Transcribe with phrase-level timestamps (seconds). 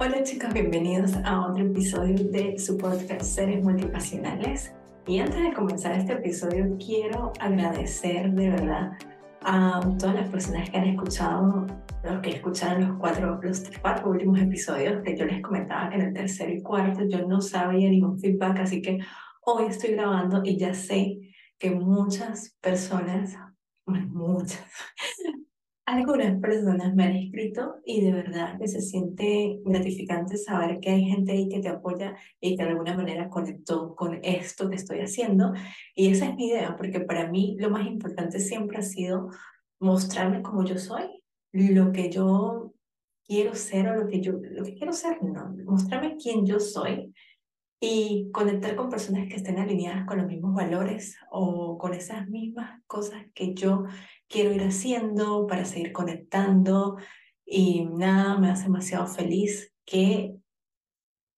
[0.00, 4.72] Hola chicos, bienvenidos a otro episodio de su podcast Seres Multipasionales.
[5.08, 8.92] Y antes de comenzar este episodio, quiero agradecer de verdad
[9.42, 11.66] a todas las personas que han escuchado,
[12.04, 16.14] los que escucharon los cuatro, los cuatro últimos episodios que yo les comentaba en el
[16.14, 19.00] tercero y cuarto yo no sabía ningún feedback, así que
[19.44, 21.18] hoy estoy grabando y ya sé
[21.58, 23.36] que muchas personas,
[23.84, 24.64] muchas,
[25.88, 31.04] algunas personas me han escrito y de verdad que se siente gratificante saber que hay
[31.04, 35.00] gente ahí que te apoya y que de alguna manera conectó con esto que estoy
[35.00, 35.54] haciendo.
[35.94, 39.30] Y esa es mi idea, porque para mí lo más importante siempre ha sido
[39.80, 42.74] mostrarme como yo soy, lo que yo
[43.26, 47.14] quiero ser o lo que yo lo que quiero ser, no, mostrarme quién yo soy
[47.80, 52.82] y conectar con personas que estén alineadas con los mismos valores o con esas mismas
[52.86, 53.84] cosas que yo
[54.28, 56.96] quiero ir haciendo para seguir conectando
[57.44, 60.36] y nada me hace demasiado feliz que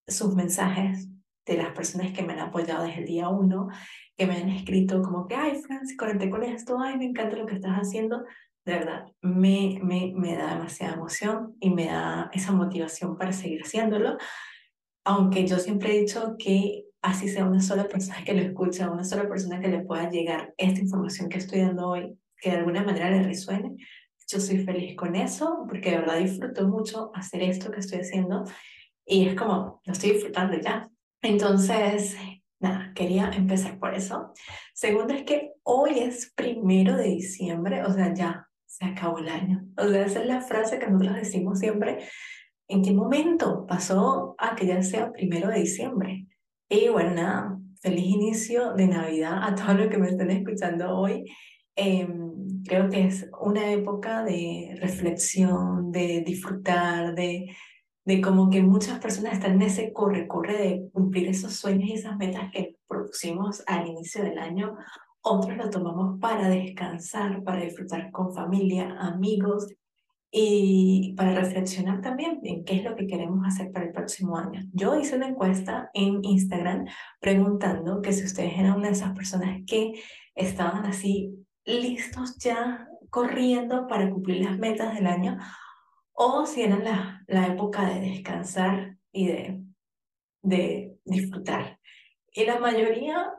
[0.06, 1.08] sus mensajes
[1.46, 3.68] de las personas que me han apoyado desde el día uno,
[4.16, 7.46] que me han escrito como que, ay, Francis, conecté con esto, ay, me encanta lo
[7.46, 8.24] que estás haciendo,
[8.64, 13.62] de verdad, me, me, me da demasiada emoción y me da esa motivación para seguir
[13.62, 14.18] haciéndolo.
[15.04, 19.04] Aunque yo siempre he dicho que así sea una sola persona que lo escucha, una
[19.04, 22.82] sola persona que le pueda llegar esta información que estoy dando hoy, que de alguna
[22.82, 23.76] manera le resuene,
[24.28, 28.44] yo soy feliz con eso, porque de verdad disfruto mucho hacer esto que estoy haciendo
[29.04, 30.88] y es como, lo estoy disfrutando ya.
[31.20, 32.16] Entonces,
[32.60, 34.32] nada, quería empezar por eso.
[34.72, 39.64] Segundo es que hoy es primero de diciembre, o sea, ya se acabó el año.
[39.76, 42.06] O sea, esa es la frase que nosotros decimos siempre
[42.70, 46.28] ¿En qué momento pasó a que ya sea primero de diciembre?
[46.68, 51.24] Y bueno, nada, feliz inicio de Navidad a todos los que me estén escuchando hoy.
[51.82, 57.56] Em, creo que es una época de reflexión, de disfrutar, de,
[58.04, 62.18] de como que muchas personas están en ese corre-corre de cumplir esos sueños y esas
[62.18, 64.76] metas que propusimos al inicio del año.
[65.22, 69.66] Otros lo tomamos para descansar, para disfrutar con familia, amigos
[70.30, 74.60] y para reflexionar también en qué es lo que queremos hacer para el próximo año.
[74.74, 76.84] Yo hice una encuesta en Instagram
[77.20, 79.94] preguntando que si ustedes eran una de esas personas que
[80.34, 85.38] estaban así listos ya corriendo para cumplir las metas del año
[86.12, 89.62] o si eran la, la época de descansar y de,
[90.42, 91.78] de disfrutar.
[92.32, 93.32] Y la mayoría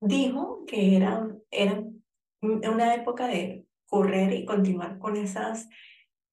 [0.00, 2.02] dijo que eran, eran
[2.40, 5.68] una época de correr y continuar con esas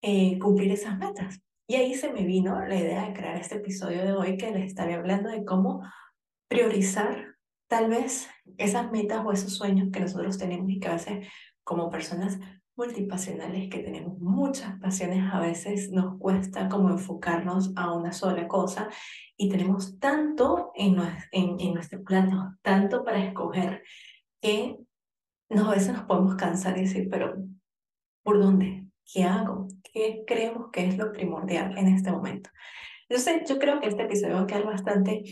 [0.01, 1.41] eh, cumplir esas metas.
[1.67, 4.67] Y ahí se me vino la idea de crear este episodio de hoy que les
[4.67, 5.81] estaré hablando de cómo
[6.47, 7.36] priorizar
[7.67, 11.27] tal vez esas metas o esos sueños que nosotros tenemos y que a veces
[11.63, 12.39] como personas
[12.77, 18.87] multipasionales que tenemos muchas pasiones, a veces nos cuesta como enfocarnos a una sola cosa
[19.35, 20.97] y tenemos tanto en,
[21.31, 23.83] en, en nuestro plano, tanto para escoger,
[24.39, 24.77] que
[25.49, 27.35] nos, a veces nos podemos cansar y decir, pero
[28.23, 28.85] ¿por dónde?
[29.11, 29.67] ¿Qué hago?
[29.91, 32.51] ¿Qué creemos que es lo primordial en este momento?
[33.09, 35.23] Entonces, yo creo que este episodio va a quedar bastante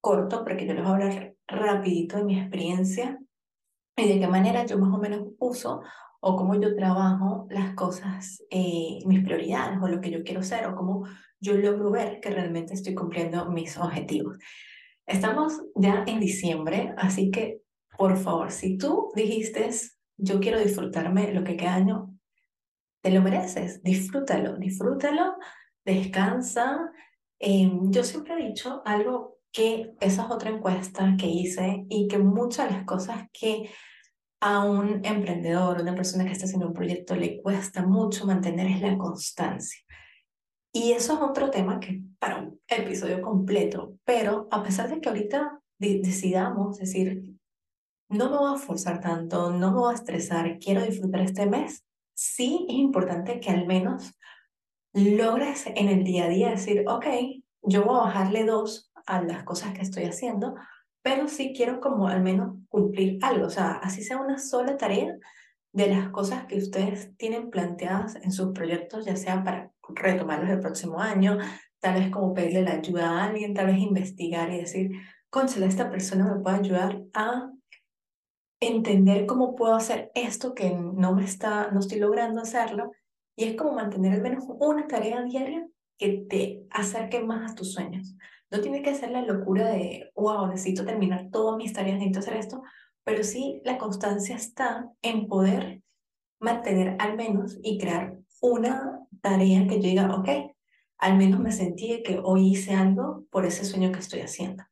[0.00, 3.18] corto porque yo les voy a hablar rapidito de mi experiencia
[3.96, 5.82] y de qué manera yo más o menos uso
[6.20, 10.66] o cómo yo trabajo las cosas, eh, mis prioridades o lo que yo quiero ser
[10.66, 11.06] o cómo
[11.40, 14.36] yo logro ver que realmente estoy cumpliendo mis objetivos.
[15.06, 17.62] Estamos ya en diciembre, así que
[17.96, 19.70] por favor, si tú dijiste,
[20.16, 22.14] yo quiero disfrutarme lo que queda año,
[23.02, 25.36] te lo mereces, disfrútalo, disfrútalo,
[25.84, 26.92] descansa.
[27.38, 32.18] Em, yo siempre he dicho algo que esa es otra encuesta que hice y que
[32.18, 33.70] muchas de las cosas que
[34.40, 38.80] a un emprendedor, una persona que está haciendo un proyecto le cuesta mucho mantener es
[38.80, 39.80] la constancia.
[40.72, 45.08] Y eso es otro tema que para un episodio completo, pero a pesar de que
[45.08, 47.24] ahorita decidamos decir,
[48.08, 51.84] no me voy a forzar tanto, no me voy a estresar, quiero disfrutar este mes,
[52.14, 54.12] sí es importante que al menos
[54.92, 57.06] logres en el día a día decir, ok,
[57.62, 60.54] yo voy a bajarle dos a las cosas que estoy haciendo,
[61.02, 65.16] pero sí quiero como al menos cumplir algo, o sea, así sea una sola tarea
[65.72, 70.60] de las cosas que ustedes tienen planteadas en sus proyectos, ya sea para retomarlos el
[70.60, 71.38] próximo año,
[71.78, 74.90] tal vez como pedirle la ayuda a alguien, tal vez investigar y decir,
[75.30, 77.50] conchale, esta persona me puede ayudar a
[78.60, 82.92] entender cómo puedo hacer esto que no me está, no estoy logrando hacerlo,
[83.36, 85.66] y es como mantener al menos una tarea diaria
[85.96, 88.14] que te acerque más a tus sueños.
[88.50, 92.36] No tiene que ser la locura de, wow, necesito terminar todas mis tareas, necesito hacer
[92.36, 92.62] esto,
[93.04, 95.82] pero sí la constancia está en poder
[96.40, 100.28] mantener al menos y crear una tarea que yo diga, ok,
[100.98, 104.64] al menos me sentí que hoy hice algo por ese sueño que estoy haciendo.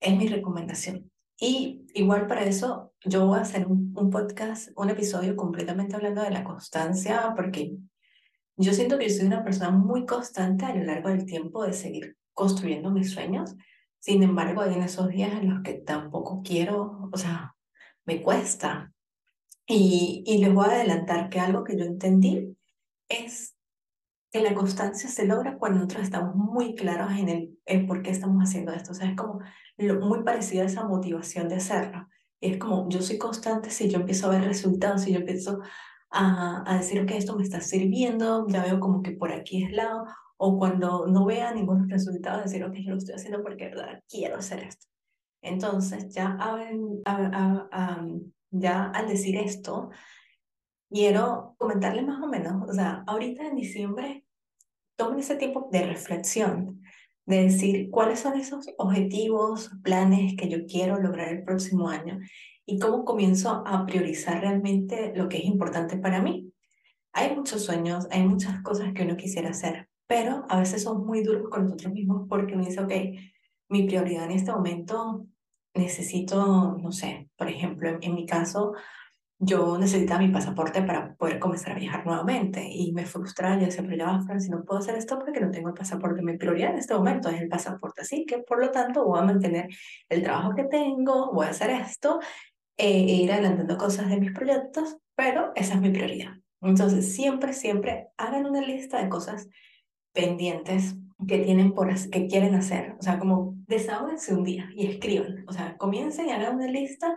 [0.00, 1.10] Es mi recomendación.
[1.38, 6.22] Y igual para eso yo voy a hacer un, un podcast, un episodio completamente hablando
[6.22, 7.76] de la constancia, porque
[8.56, 11.72] yo siento que yo soy una persona muy constante a lo largo del tiempo de
[11.72, 13.54] seguir construyendo mis sueños.
[13.98, 17.54] Sin embargo, hay en esos días en los que tampoco quiero, o sea,
[18.04, 18.92] me cuesta.
[19.66, 22.56] Y, y les voy a adelantar que algo que yo entendí
[23.08, 23.54] es
[24.32, 27.28] que la constancia se logra cuando nosotros estamos muy claros en
[27.66, 28.92] el, por qué estamos haciendo esto.
[28.92, 29.40] O sea, es como
[29.76, 32.08] lo, muy parecido a esa motivación de hacerlo.
[32.40, 35.60] es como, yo soy constante si yo empiezo a ver resultados, si yo empiezo
[36.10, 39.72] a, a decir, que esto me está sirviendo, ya veo como que por aquí es
[39.72, 40.06] lado,
[40.44, 44.38] o cuando no vea ningún resultado, decir, ok, yo lo estoy haciendo porque verdad quiero
[44.38, 44.88] hacer esto.
[45.40, 46.36] Entonces, ya,
[48.50, 49.90] ya al decir esto,
[50.90, 54.24] quiero comentarle más o menos, o sea, ahorita en diciembre,
[54.96, 56.82] tomen ese tiempo de reflexión,
[57.24, 62.18] de decir cuáles son esos objetivos, planes que yo quiero lograr el próximo año
[62.66, 66.52] y cómo comienzo a priorizar realmente lo que es importante para mí.
[67.12, 71.22] Hay muchos sueños, hay muchas cosas que uno quisiera hacer, pero a veces son muy
[71.22, 72.92] duros con nosotros mismos porque uno dice, ok,
[73.70, 75.26] mi prioridad en este momento
[75.72, 78.74] necesito, no sé, por ejemplo, en, en mi caso,
[79.38, 83.84] yo necesitaba mi pasaporte para poder comenzar a viajar nuevamente y me frustra, yo decía,
[83.84, 86.20] pero ya va, si no puedo hacer esto porque no tengo el pasaporte.
[86.20, 89.22] Mi prioridad en este momento es el pasaporte, así que por lo tanto voy a
[89.22, 89.68] mantener
[90.10, 92.20] el trabajo que tengo, voy a hacer esto
[92.76, 96.34] eh, e ir adelantando cosas de mis proyectos, pero esa es mi prioridad.
[96.60, 99.48] Entonces, siempre, siempre hagan una lista de cosas
[100.12, 105.44] pendientes que tienen por que quieren hacer, o sea, como desahóguense un día y escriban,
[105.46, 107.16] o sea, comiencen y hagan una lista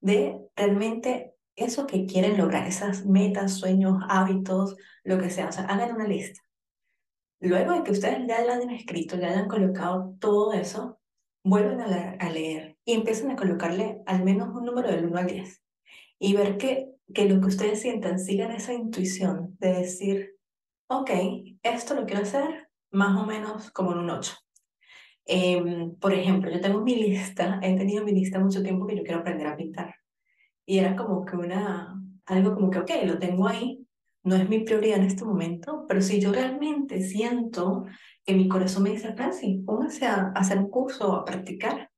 [0.00, 5.64] de realmente eso que quieren lograr, esas metas, sueños, hábitos, lo que sea, o sea,
[5.64, 6.40] hagan una lista.
[7.40, 10.98] Luego de que ustedes ya lo hayan escrito, ya hayan colocado todo eso,
[11.44, 15.62] vuelven a, leer y empiezan a colocarle al menos un número del 1 al 10
[16.18, 20.33] y ver que, que lo que ustedes sientan sigan esa intuición de decir,
[20.88, 21.10] ok,
[21.62, 24.34] esto lo quiero hacer más o menos como en un 8.
[25.26, 29.02] Em, por ejemplo, yo tengo mi lista, he tenido mi lista mucho tiempo que yo
[29.02, 29.94] quiero aprender a pintar.
[30.66, 33.86] Y era como que una, algo como que, ok, lo tengo ahí,
[34.22, 37.84] no es mi prioridad en este momento, pero si yo realmente siento
[38.24, 41.90] que mi corazón me dice, Francis, póngase a, hacer un curso a practicar,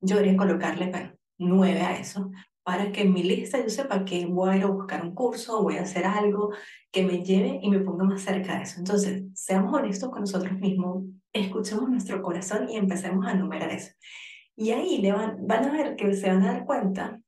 [0.00, 2.30] yo debería colocarle bueno, nueve a eso,
[2.64, 5.62] para que en mi lista yo sepa que voy a ir a buscar un curso,
[5.62, 6.50] voy a hacer algo
[6.90, 8.78] que me lleve y me ponga más cerca de eso.
[8.78, 13.92] Entonces, seamos honestos con nosotros mismos, escuchemos nuestro corazón y empecemos a numerar eso.
[14.56, 17.20] Y ahí le van, van a ver que se van a dar cuenta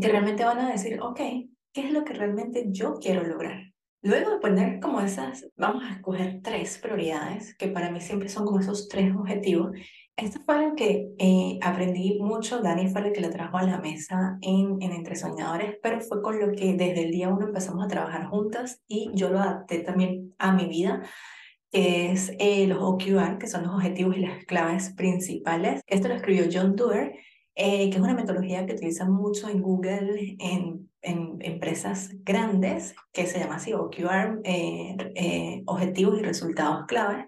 [0.00, 1.20] que realmente van a decir, ok,
[1.72, 3.72] ¿qué es lo que realmente yo quiero lograr?
[4.00, 8.46] Luego de poner como esas, vamos a escoger tres prioridades, que para mí siempre son
[8.46, 9.72] como esos tres objetivos.
[10.18, 13.78] Esto fue lo que eh, aprendí mucho, Dani fue el que lo trajo a la
[13.78, 17.84] mesa en, en Entre Soñadores, pero fue con lo que desde el día uno empezamos
[17.84, 21.02] a trabajar juntas y yo lo adapté también a mi vida
[21.70, 25.82] que es eh, los OQR, que son los objetivos y las claves principales.
[25.86, 27.12] Esto lo escribió John Doerr
[27.60, 33.26] eh, que es una metodología que utilizan mucho en Google, en, en empresas grandes, que
[33.26, 37.26] se llama así, OQR, eh, eh, Objetivos y Resultados Clave.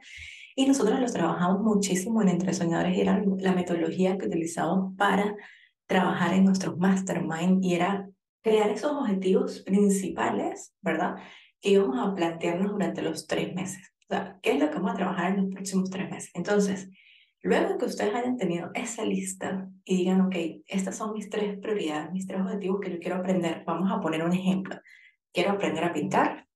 [0.60, 5.34] Y nosotros los trabajamos muchísimo en Entre Soñadores y era la metodología que utilizamos para
[5.86, 8.06] trabajar en nuestros mastermind y era
[8.43, 11.17] crear esos objetivos principales, ¿verdad?
[11.62, 13.90] Que íbamos a plantearnos durante los tres meses.
[14.02, 16.31] O sea, ¿qué es lo que vamos a trabajar en los próximos tres meses?
[16.34, 16.90] Entonces,
[17.43, 20.36] Luego que ustedes hayan tenido esa lista y digan, ok,
[20.67, 24.22] estas son mis tres prioridades, mis tres objetivos que yo quiero aprender, vamos a poner
[24.22, 24.79] un ejemplo.
[25.32, 26.46] Quiero aprender a pintar,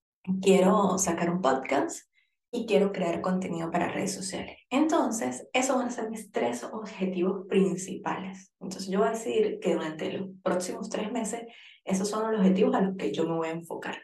[0.43, 2.07] quiero sacar un podcast
[2.55, 4.59] y quiero crear contenido para redes sociales.
[4.71, 8.53] Entonces, esos van a ser mis tres objetivos principales.
[8.61, 11.41] Entonces, yo voy a decir que durante los próximos tres meses,
[11.85, 13.97] esos son los objetivos a los que yo me voy a enfocar.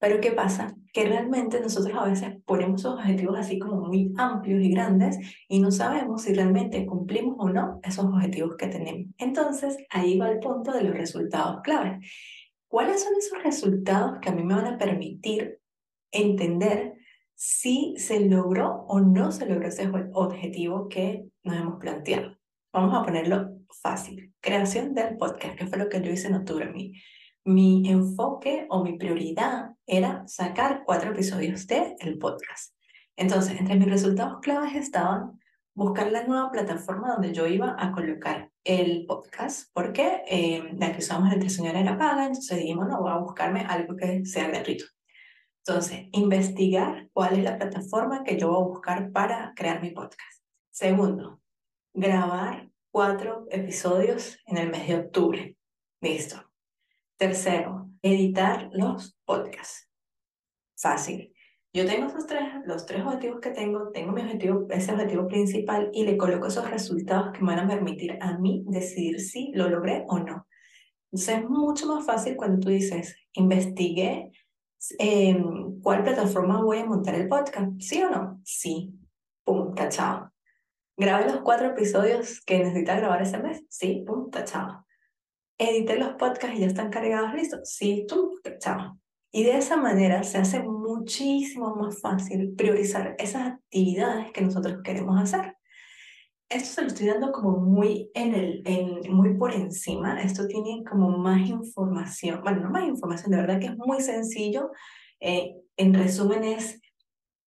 [0.00, 0.74] Pero ¿qué pasa?
[0.92, 5.16] Que realmente nosotros a veces ponemos objetivos así como muy amplios y grandes
[5.48, 9.06] y no sabemos si realmente cumplimos o no esos objetivos que tenemos.
[9.18, 12.00] Entonces, ahí va el punto de los resultados clave.
[12.66, 15.60] ¿Cuáles son esos resultados que a mí me van a permitir
[16.10, 17.03] entender
[17.34, 22.36] si se logró o no se logró ese objetivo que nos hemos planteado?
[22.72, 24.32] Vamos a ponerlo fácil.
[24.40, 26.70] Creación del podcast, que fue lo que yo hice en octubre.
[26.72, 26.92] Mi,
[27.44, 32.74] mi enfoque o mi prioridad era sacar cuatro episodios de el podcast.
[33.16, 35.38] Entonces, entre mis resultados claves estaban
[35.74, 40.98] buscar la nueva plataforma donde yo iba a colocar el podcast, porque eh, la que
[40.98, 44.84] usamos el Señora era paga, entonces dijimos, no, voy a buscarme algo que sea gratuito.
[45.66, 50.44] Entonces, investigar cuál es la plataforma que yo voy a buscar para crear mi podcast.
[50.70, 51.40] Segundo,
[51.94, 55.56] grabar cuatro episodios en el mes de octubre.
[56.02, 56.36] Listo.
[57.16, 59.88] Tercero, editar los podcasts.
[60.76, 61.32] Fácil.
[61.72, 65.90] Yo tengo esos tres, los tres objetivos que tengo, tengo mi objetivo, ese objetivo principal
[65.94, 69.70] y le coloco esos resultados que me van a permitir a mí decidir si lo
[69.70, 70.46] logré o no.
[71.10, 74.30] Entonces es mucho más fácil cuando tú dices, investigué
[74.98, 75.42] eh,
[75.82, 78.40] cuál plataforma voy a montar el podcast, ¿sí o no?
[78.44, 78.92] Sí.
[79.44, 80.32] Pum, tachado.
[80.96, 84.86] Grabé los cuatro episodios que necesita grabar ese mes, sí, pum, tachado.
[85.58, 88.98] Edité los podcasts y ya están cargados, listos, sí, tú, tachado.
[89.32, 95.20] Y de esa manera se hace muchísimo más fácil priorizar esas actividades que nosotros queremos
[95.20, 95.56] hacer
[96.48, 100.20] esto se lo estoy dando como muy, en el, en, muy por encima.
[100.22, 102.40] Esto tiene como más información.
[102.42, 104.70] Bueno, no más información, de verdad que es muy sencillo.
[105.20, 106.80] Eh, en resumen es,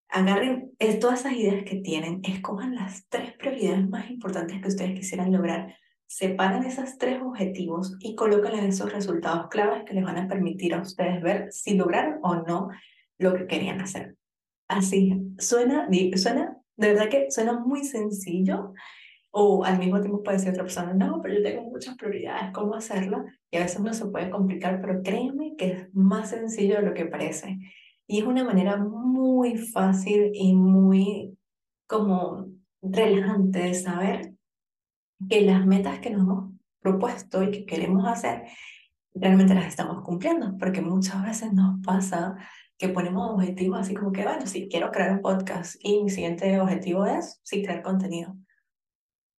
[0.09, 5.31] agarren todas esas ideas que tienen, escojan las tres prioridades más importantes que ustedes quisieran
[5.31, 5.75] lograr,
[6.07, 10.81] separan esos tres objetivos y colocan esos resultados claves que les van a permitir a
[10.81, 12.69] ustedes ver si lograron o no
[13.17, 14.15] lo que querían hacer.
[14.67, 18.73] Así, suena, suena de verdad que suena muy sencillo
[19.31, 22.75] o al mismo tiempo puede decir otra persona, no, pero yo tengo muchas prioridades, ¿cómo
[22.75, 23.25] hacerlo?
[23.51, 26.93] Y a veces no se puede complicar, pero créeme que es más sencillo de lo
[26.93, 27.59] que parece.
[28.07, 31.37] Y es una manera muy fácil y muy
[31.87, 32.47] como
[32.81, 34.33] relajante de saber
[35.29, 38.43] que las metas que nos hemos propuesto y que queremos hacer
[39.13, 42.37] realmente las estamos cumpliendo, porque muchas veces nos pasa
[42.77, 46.59] que ponemos objetivos así como que, bueno, sí, quiero crear un podcast y mi siguiente
[46.59, 48.35] objetivo es, sí, crear contenido.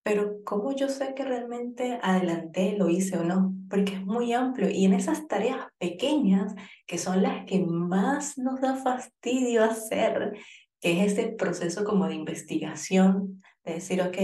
[0.02, 3.54] Pero ¿cómo yo sé que realmente adelanté, lo hice o no?
[3.68, 6.54] Porque es muy amplio y en esas tareas pequeñas,
[6.86, 10.32] que son las que más nos da fastidio hacer,
[10.80, 14.16] que es ese proceso como de investigación, de decir, ok,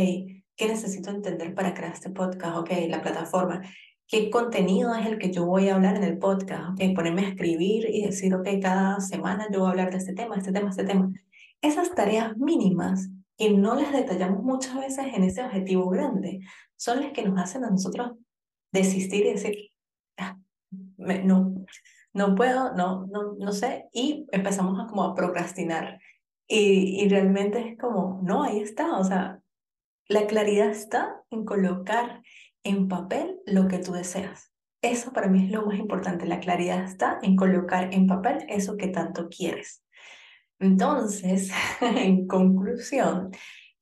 [0.57, 2.57] ¿qué necesito entender para crear este podcast?
[2.57, 3.61] Ok, la plataforma
[4.07, 7.29] qué contenido es el que yo voy a hablar en el podcast, okay, ponerme a
[7.31, 10.71] escribir y decir, ok, cada semana yo voy a hablar de este tema, este tema,
[10.71, 11.13] este tema.
[11.63, 16.41] Esas tareas mínimas que no las detallamos muchas veces en ese objetivo grande,
[16.77, 18.13] son las que nos hacen a nosotros
[18.73, 19.71] desistir y decir,
[20.19, 20.39] ah,
[20.99, 21.55] no,
[22.13, 25.99] no puedo, no, no, no sé, y empezamos a como a procrastinar.
[26.47, 29.41] Y, y realmente es como, no, ahí está, o sea,
[30.09, 32.23] la claridad está en colocar
[32.65, 34.53] en papel lo que tú deseas.
[34.83, 36.27] Eso para mí es lo más importante.
[36.27, 39.83] La claridad está en colocar en papel eso que tanto quieres.
[40.59, 43.31] Entonces, en conclusión,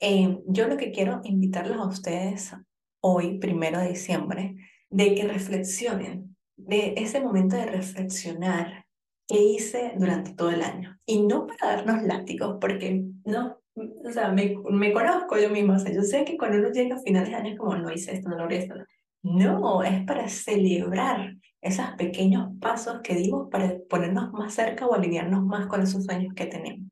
[0.01, 2.53] eh, yo lo que quiero invitarlos a ustedes
[3.01, 4.57] hoy, primero de diciembre,
[4.91, 8.87] de que reflexionen, de ese momento de reflexionar
[9.27, 10.99] qué hice durante todo el año.
[11.07, 15.79] Y no para darnos látigos, porque no, o sea, me, me conozco yo misma, o
[15.79, 18.29] sea, yo sé que cuando uno llega a finales de año como, no hice esto,
[18.29, 18.75] no logré esto.
[19.23, 25.45] No, es para celebrar esos pequeños pasos que dimos para ponernos más cerca o alinearnos
[25.45, 26.91] más con esos sueños que tenemos.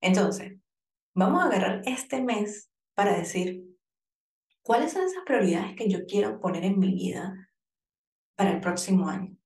[0.00, 0.58] Entonces,
[1.14, 3.64] vamos a agarrar este mes para decir,
[4.62, 7.48] ¿cuáles son esas prioridades que yo quiero poner en mi vida
[8.34, 9.36] para el próximo año?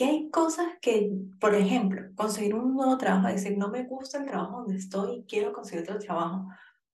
[0.00, 4.24] Que hay cosas que, por ejemplo, conseguir un nuevo trabajo, decir, no me gusta el
[4.24, 6.48] trabajo donde estoy, quiero conseguir otro trabajo,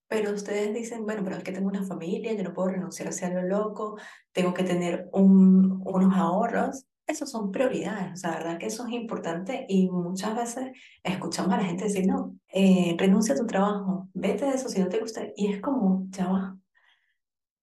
[0.08, 3.30] pero ustedes dicen, bueno, pero es que tengo una familia, yo no puedo renunciar hacia
[3.30, 3.96] lo loco,
[4.32, 6.84] tengo que tener un, unos ahorros.
[7.06, 10.72] Esas son prioridades, o sea, la verdad que eso es importante y muchas veces
[11.04, 14.80] escuchamos a la gente decir, no, eh, renuncia a tu trabajo, vete de eso si
[14.80, 15.28] no te gusta.
[15.36, 16.58] Y es como, ya va,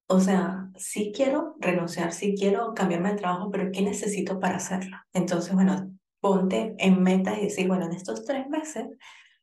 [0.07, 4.97] o sea, sí quiero renunciar, sí quiero cambiarme de trabajo, pero ¿qué necesito para hacerlo?
[5.13, 8.87] Entonces, bueno, ponte en meta y decir, bueno, en estos tres meses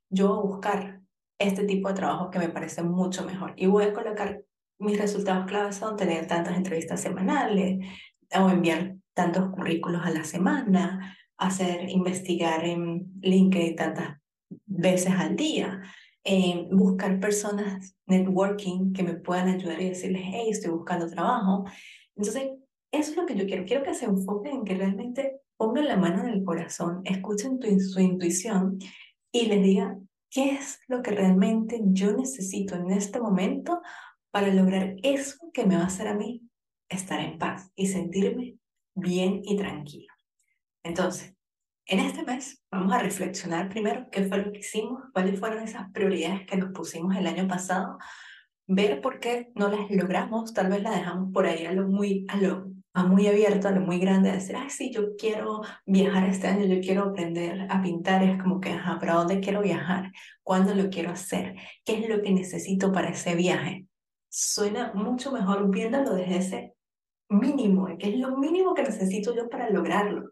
[0.09, 1.01] yo voy a buscar
[1.39, 4.43] este tipo de trabajo que me parece mucho mejor y voy a colocar
[4.79, 7.87] mis resultados claves son tener tantas entrevistas semanales
[8.35, 14.19] o enviar tantos currículos a la semana, hacer, investigar en LinkedIn tantas
[14.67, 15.83] veces al día,
[16.25, 21.65] eh, buscar personas networking que me puedan ayudar y decirles, hey, estoy buscando trabajo.
[22.17, 22.51] Entonces,
[22.93, 23.65] eso es lo que yo quiero.
[23.65, 28.01] Quiero que se enfoquen en que realmente pongan la mano en el corazón, escuchen su
[28.01, 28.79] intuición
[29.31, 33.81] y les digan qué es lo que realmente yo necesito en este momento
[34.31, 36.43] para lograr eso que me va a hacer a mí
[36.89, 38.57] estar en paz y sentirme
[38.95, 40.13] bien y tranquilo.
[40.83, 41.35] Entonces,
[41.87, 45.91] en este mes vamos a reflexionar primero qué fue lo que hicimos, cuáles fueron esas
[45.93, 47.99] prioridades que nos pusimos el año pasado,
[48.67, 52.27] ver por qué no las logramos, tal vez las dejamos por ahí a lo muy
[52.93, 56.49] a muy abierto, a lo muy grande, a decir, ay, sí, yo quiero viajar este
[56.49, 60.13] año, yo quiero aprender a pintar, es como que, ajá, ¿a dónde quiero viajar?
[60.43, 61.55] ¿Cuándo lo quiero hacer?
[61.85, 63.87] ¿Qué es lo que necesito para ese viaje?
[64.29, 66.75] Suena mucho mejor viéndolo desde ese
[67.29, 70.31] mínimo, que es lo mínimo que necesito yo para lograrlo.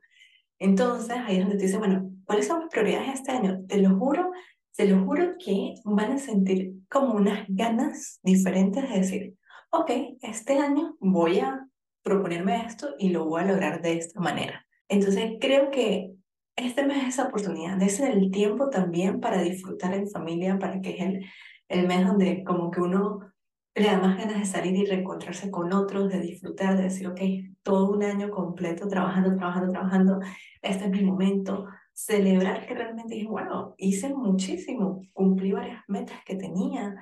[0.59, 3.65] Entonces, ahí es donde te dice, bueno, ¿cuáles son mis prioridades este año?
[3.67, 4.33] Te lo juro,
[4.77, 9.35] te lo juro que van a sentir como unas ganas diferentes de decir,
[9.71, 9.91] ok,
[10.23, 11.67] este año voy a
[12.03, 14.67] proponerme esto y lo voy a lograr de esta manera.
[14.89, 16.13] Entonces creo que
[16.57, 20.91] este mes es esa oportunidad, ser el tiempo también para disfrutar en familia, para que
[20.91, 21.27] es el,
[21.69, 23.21] el mes donde como que uno
[23.81, 27.21] le da más ganas de salir y reencontrarse con otros, de disfrutar, de decir, ok,
[27.63, 30.21] todo un año completo trabajando, trabajando, trabajando,
[30.63, 36.37] este es mi momento, celebrar que realmente dije, bueno, hice muchísimo, cumplí varias metas que
[36.37, 36.97] tenía,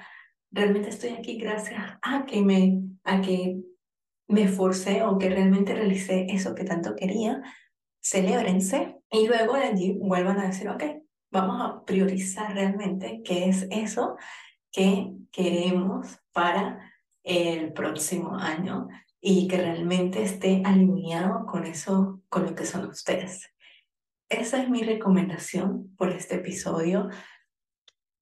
[0.50, 3.60] realmente estoy aquí gracias a que me, a que
[4.28, 7.42] me esforcé o que realmente realicé eso que tanto quería,
[8.02, 10.82] celébrense y luego de allí vuelvan a decir, ok,
[11.30, 14.16] vamos a priorizar realmente qué es eso
[14.76, 16.92] que queremos para
[17.24, 18.88] el próximo año
[19.22, 23.50] y que realmente esté alineado con eso, con lo que son ustedes.
[24.28, 27.08] Esa es mi recomendación por este episodio.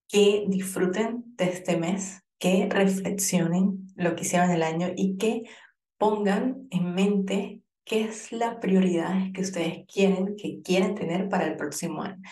[0.07, 5.51] Que disfruten de este mes, que reflexionen lo que hicieron el año y que
[5.99, 11.57] pongan en mente qué es la prioridad que ustedes quieren, que quieren tener para el
[11.57, 12.23] próximo año.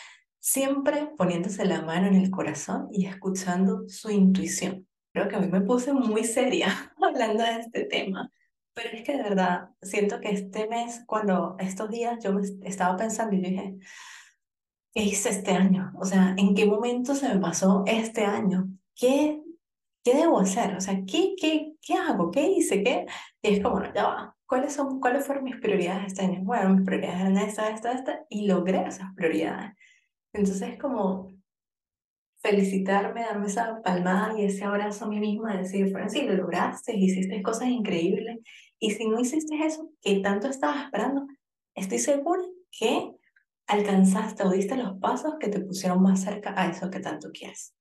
[0.42, 4.88] Siempre poniéndose la mano en el corazón y escuchando su intuición.
[5.12, 8.28] Creo que a mí me puse muy seria hablando de este tema,
[8.74, 12.96] pero es que de verdad siento que este mes, cuando estos días yo me estaba
[12.96, 13.76] pensando y dije,
[14.92, 15.92] ¿qué hice este año?
[16.00, 18.68] O sea, ¿en qué momento se me pasó este año?
[18.96, 19.40] ¿Qué
[20.04, 20.74] ¿qué debo hacer?
[20.76, 22.30] O sea, ¿qué, qué, qué hago?
[22.30, 22.82] ¿Qué hice?
[22.82, 23.06] ¿Qué?
[23.42, 24.36] Y es como, no, ya va.
[24.46, 26.40] ¿Cuáles, son, ¿Cuáles fueron mis prioridades este año?
[26.42, 29.72] Bueno, mis prioridades eran esta, esta, esta, y logré esas prioridades.
[30.32, 31.32] Entonces es como
[32.42, 37.42] felicitarme, darme esa palmada y ese abrazo a mí misma, decir, sí, lo lograste, hiciste
[37.42, 38.40] cosas increíbles.
[38.78, 41.26] Y si no hiciste eso que tanto estabas esperando,
[41.74, 42.42] estoy segura
[42.76, 43.12] que
[43.68, 47.74] alcanzaste o diste los pasos que te pusieron más cerca a eso que tanto quieres.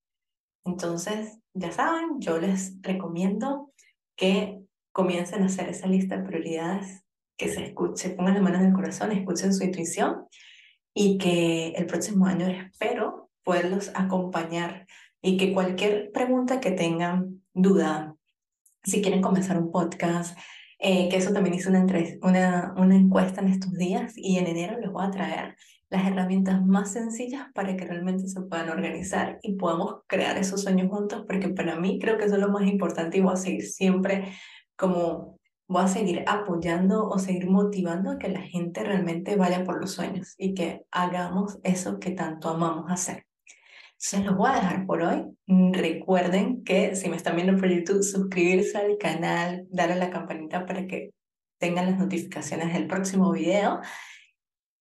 [0.63, 3.73] Entonces, ya saben, yo les recomiendo
[4.15, 4.61] que
[4.91, 7.03] comiencen a hacer esa lista de prioridades,
[7.35, 10.27] que se escuche, pongan la mano en el corazón, escuchen su intuición
[10.93, 14.87] y que el próximo año espero poderlos acompañar
[15.21, 18.15] y que cualquier pregunta que tengan, duda,
[18.83, 20.37] si quieren comenzar un podcast,
[20.79, 21.85] eh, que eso también hice una,
[22.23, 25.55] una, una encuesta en estos días y en enero les voy a traer
[25.91, 30.89] las herramientas más sencillas para que realmente se puedan organizar y podamos crear esos sueños
[30.89, 33.63] juntos, porque para mí creo que eso es lo más importante y voy a seguir
[33.63, 34.31] siempre
[34.77, 35.40] como
[35.71, 39.91] voy a seguir apoyando o seguir motivando a que la gente realmente vaya por los
[39.91, 43.25] sueños y que hagamos eso que tanto amamos hacer.
[43.97, 45.25] Se los voy a dejar por hoy.
[45.47, 50.65] Recuerden que si me están viendo por YouTube, suscribirse al canal, darle a la campanita
[50.65, 51.11] para que
[51.59, 53.81] tengan las notificaciones del próximo video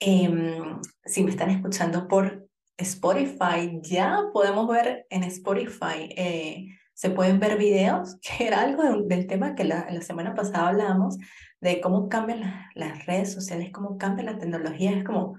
[0.02, 2.48] Em, si me están escuchando por
[2.78, 6.68] Spotify, ya podemos ver en Spotify, eh,
[7.00, 11.16] se pueden ver videos, que era algo del tema que la, la, semana pasada hablábamos,
[11.58, 15.38] de cómo cambian las redes sociales, cómo cambia la tecnología, es como,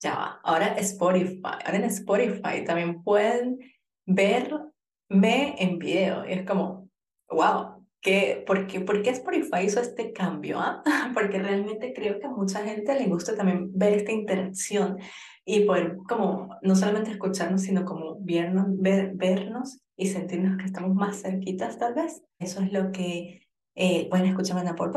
[0.00, 3.60] ya va, ahora Spotify, ahora en Spotify también pueden
[4.06, 6.88] verme en video, y es como,
[7.30, 10.58] wow, que, ¿por, qué, ¿Por qué Spotify hizo este cambio?
[10.58, 10.82] Ah?
[11.14, 14.98] Porque realmente creo que a mucha gente le gusta también ver esta interacción
[15.44, 20.94] y poder como no solamente escucharnos, sino como vernos, ver, vernos y sentirnos que estamos
[20.94, 22.22] más cerquitas tal vez.
[22.38, 23.42] Eso es lo que
[23.74, 24.90] eh, pueden escucharme en Apple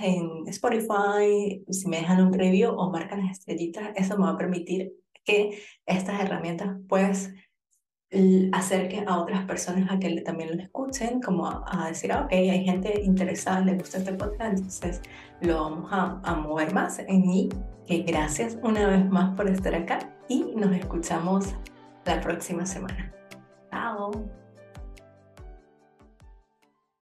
[0.00, 4.38] en Spotify, si me dejan un review o marcan las estrellitas, eso me va a
[4.38, 4.92] permitir
[5.24, 7.32] que estas herramientas pues
[8.52, 12.64] acerque a otras personas a que también lo escuchen, como a, decir, ah, ok, hay
[12.64, 15.02] gente interesada, le gusta este podcast, entonces
[15.42, 17.48] lo vamos a, mover más en mí.
[17.88, 21.54] Gracias una vez más por estar acá y nos escuchamos
[22.04, 23.12] la próxima semana.
[23.70, 24.10] Chao.